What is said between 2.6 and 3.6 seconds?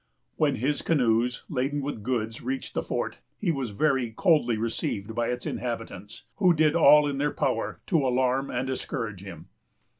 the fort, he